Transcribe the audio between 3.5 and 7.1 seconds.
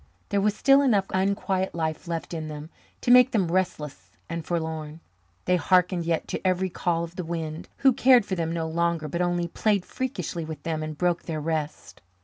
restless and forlorn. They hearkened yet to every call